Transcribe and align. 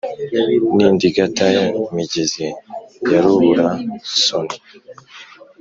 N’Indigata- 0.75 1.57
migezi* 1.95 2.45
ya 3.11 3.19
Rubura-soni*. 3.23 4.57